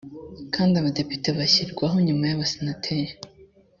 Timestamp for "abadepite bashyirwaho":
0.77-1.95